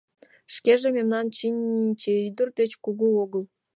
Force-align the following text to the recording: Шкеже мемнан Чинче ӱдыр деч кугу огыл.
Шкеже 0.53 0.89
мемнан 0.97 1.25
Чинче 1.37 2.11
ӱдыр 2.27 2.49
деч 2.59 2.71
кугу 2.83 3.07
огыл. 3.23 3.43